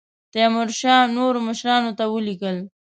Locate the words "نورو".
1.15-1.39